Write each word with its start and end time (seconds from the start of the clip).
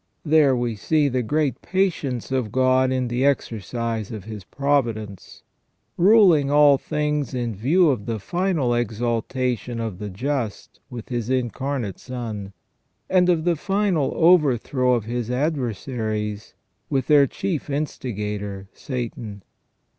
There 0.25 0.55
we 0.55 0.75
see 0.75 1.09
the 1.09 1.21
great 1.21 1.61
patience 1.61 2.31
of 2.31 2.51
God 2.51 2.91
in 2.91 3.07
the 3.07 3.23
exercise 3.23 4.11
of 4.11 4.23
His 4.23 4.43
providence, 4.43 5.43
ruling 5.95 6.49
all 6.49 6.79
things 6.79 7.35
in 7.35 7.53
view 7.53 7.91
of 7.91 8.07
the 8.07 8.17
final 8.19 8.73
exaltation 8.73 9.79
of 9.79 9.99
the 9.99 10.09
just 10.09 10.79
with 10.89 11.09
His 11.09 11.29
Incar 11.29 11.81
nate 11.81 11.99
Son, 11.99 12.51
and 13.11 13.29
of 13.29 13.43
the 13.43 13.55
final 13.55 14.11
overthrow 14.15 14.93
of 14.95 15.05
His 15.05 15.29
adversaries 15.29 16.55
with 16.89 17.05
their 17.05 17.27
chief 17.27 17.69
instigator, 17.69 18.69
Satan. 18.73 19.43